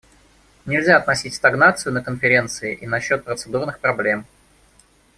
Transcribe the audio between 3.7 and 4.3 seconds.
проблем.